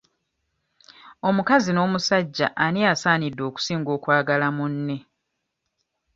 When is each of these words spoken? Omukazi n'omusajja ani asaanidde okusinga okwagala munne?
Omukazi 1.27 1.69
n'omusajja 1.73 2.47
ani 2.65 2.79
asaanidde 2.91 3.41
okusinga 3.49 3.89
okwagala 3.97 4.47
munne? 4.57 4.97